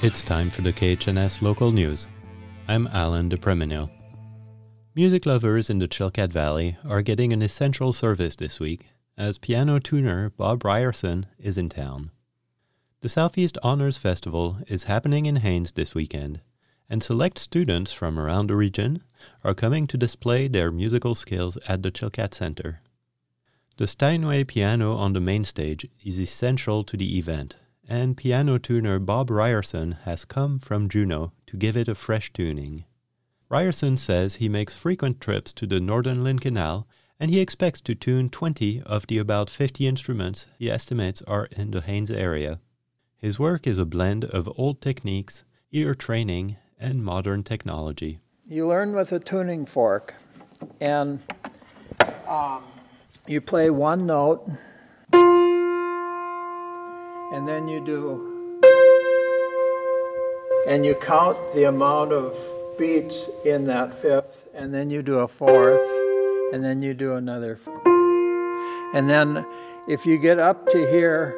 [0.00, 2.06] It's time for the KHNS local news.
[2.68, 3.88] I'm Alan de
[4.94, 8.86] Music lovers in the Chilkat Valley are getting an essential service this week
[9.16, 12.12] as piano tuner Bob Ryerson is in town.
[13.00, 16.42] The Southeast Honors Festival is happening in Haines this weekend,
[16.88, 19.02] and select students from around the region
[19.42, 22.82] are coming to display their musical skills at the Chilkat Center.
[23.78, 27.56] The Steinway piano on the main stage is essential to the event,
[27.88, 32.84] and piano tuner Bob Ryerson has come from Juneau to give it a fresh tuning.
[33.48, 36.86] Ryerson says he makes frequent trips to the Northern Lynn Canal
[37.18, 41.70] and he expects to tune 20 of the about 50 instruments he estimates are in
[41.70, 42.60] the Haines area.
[43.16, 48.20] His work is a blend of old techniques, ear training, and modern technology.
[48.46, 50.14] You learn with a tuning fork,
[50.80, 51.18] and
[52.28, 52.62] um,
[53.26, 54.48] you play one note,
[57.32, 58.60] and then you do,
[60.66, 62.36] and you count the amount of
[62.78, 65.80] beats in that fifth, and then you do a fourth,
[66.52, 67.58] and then you do another.
[68.94, 69.46] And then
[69.86, 71.34] if you get up to here,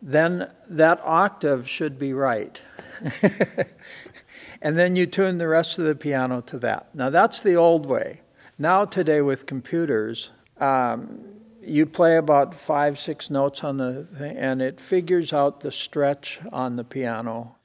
[0.00, 2.60] then that octave should be right.
[4.62, 6.94] and then you tune the rest of the piano to that.
[6.94, 8.22] Now that's the old way.
[8.58, 11.24] Now, today with computers, um,
[11.62, 16.40] you play about five, six notes on the thing, and it figures out the stretch
[16.52, 17.56] on the piano.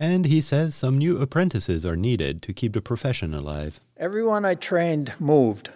[0.00, 3.78] And he says some new apprentices are needed to keep the profession alive.
[3.96, 5.70] Everyone I trained moved.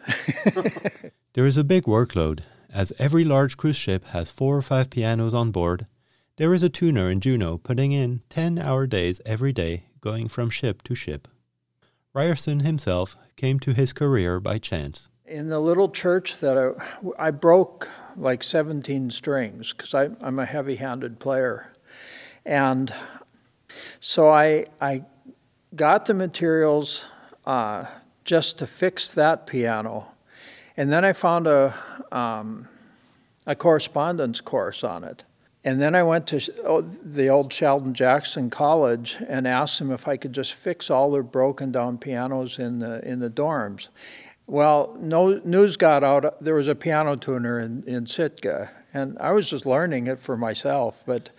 [1.34, 2.40] there is a big workload,
[2.72, 5.86] as every large cruise ship has four or five pianos on board.
[6.38, 10.50] There is a tuner in Juneau putting in 10 hour days every day, going from
[10.50, 11.28] ship to ship.
[12.12, 15.08] Ryerson himself came to his career by chance.
[15.26, 20.76] In the little church that I, I broke like 17 strings because I'm a heavy
[20.76, 21.72] handed player.
[22.44, 22.94] And
[23.98, 25.04] so I, I
[25.74, 27.04] got the materials
[27.44, 27.86] uh,
[28.24, 30.06] just to fix that piano.
[30.76, 31.74] And then I found a,
[32.12, 32.68] um,
[33.46, 35.24] a correspondence course on it.
[35.64, 40.06] And then I went to oh, the old Sheldon Jackson College and asked them if
[40.06, 43.88] I could just fix all their broken down pianos in the in the dorms.
[44.46, 46.42] Well, no news got out.
[46.42, 50.36] There was a piano tuner in, in Sitka, and I was just learning it for
[50.36, 51.02] myself.
[51.04, 51.30] But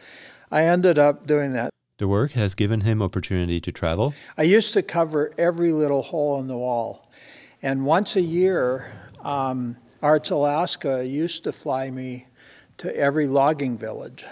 [0.51, 1.69] I ended up doing that.
[1.99, 4.13] The work has given him opportunity to travel.
[4.37, 7.09] I used to cover every little hole in the wall,
[7.61, 8.91] and once a year,
[9.23, 12.27] um, Arts Alaska used to fly me
[12.77, 14.25] to every logging village,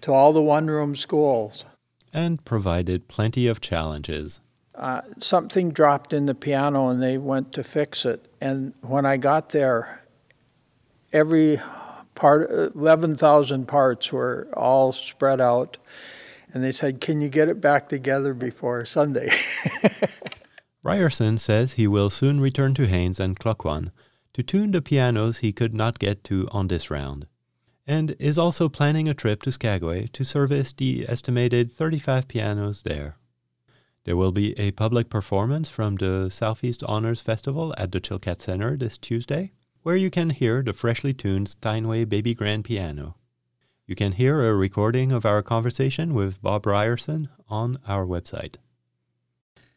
[0.00, 1.66] to all the one room schools.
[2.14, 4.40] And provided plenty of challenges.
[4.74, 8.26] Uh, something dropped in the piano and they went to fix it.
[8.40, 10.02] And when I got there,
[11.12, 11.60] every
[12.14, 15.76] part, 11,000 parts were all spread out.
[16.54, 19.30] And they said, Can you get it back together before Sunday?
[20.82, 23.90] Ryerson says he will soon return to Haines and Klukwan
[24.32, 27.26] to tune the pianos he could not get to on this round
[27.86, 33.18] and is also planning a trip to Skagway to service the estimated 35 pianos there.
[34.04, 38.76] There will be a public performance from the Southeast Honors Festival at the Chilkat Center
[38.76, 39.52] this Tuesday,
[39.82, 43.14] where you can hear the freshly tuned Steinway Baby Grand Piano.
[43.86, 48.56] You can hear a recording of our conversation with Bob Ryerson on our website.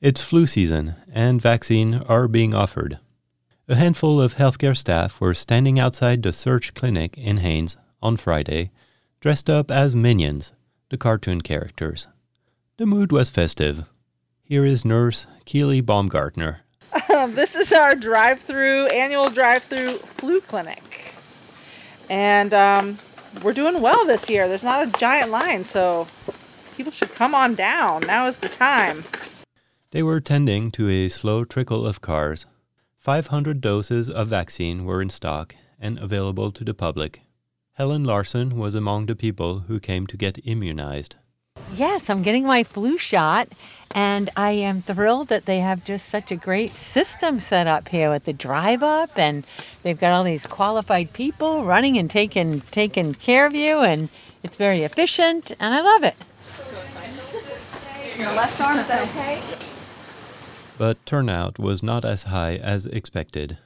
[0.02, 3.00] It's flu season, and vaccines are being offered.
[3.68, 8.72] A handful of healthcare staff were standing outside the SEARHC Clinic in Haines on Friday,
[9.20, 10.52] dressed up as minions,
[10.90, 12.08] the cartoon characters.
[12.78, 13.86] The mood was festive.
[14.48, 16.62] Here is nurse Keely Baumgartner.
[17.12, 21.16] Um, this is our drive-through annual drive-through flu clinic,
[22.12, 23.00] and um,
[23.42, 24.48] we're doing well this year.
[24.48, 26.08] There's not a giant line, so
[26.78, 28.02] people should come on down.
[28.02, 29.04] Now is the time.
[29.90, 32.46] They were tending to a slow trickle of cars.
[33.00, 37.22] 500 doses of vaccine were in stock and available to the public.
[37.74, 41.16] Helen Larson was among the people who came to get immunized.
[41.74, 43.50] Yes, I'm getting my flu shot,
[43.96, 48.12] and I am thrilled that they have just such a great system set up here
[48.12, 49.48] with the drive up, and
[49.84, 54.10] they've got all these qualified people running and taking taking care of you, and
[54.44, 56.16] it's very efficient, and I love it.
[58.20, 59.42] Your left arm, is that okay?
[60.78, 63.58] But turnout was not as high as expected.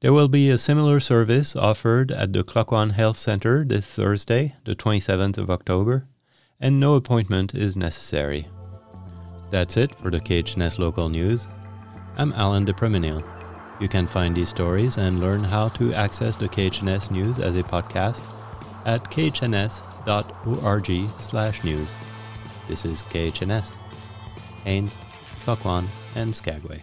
[0.00, 4.74] There will be a similar service offered at the Klukwan Health Center this Thursday, the
[4.74, 6.06] 27th of October,
[6.60, 8.48] and no appointment is necessary.
[9.52, 11.46] That's it for the KHNS local news.
[12.16, 12.72] I'm Alan de
[13.80, 17.62] You can find these stories and learn how to access the KHNS news as a
[17.62, 18.22] podcast
[18.86, 21.90] at khns.org slash news.
[22.66, 23.74] This is KHNS,
[24.64, 24.96] Haines,
[25.44, 25.84] Klukwan,
[26.14, 26.80] and Skagway.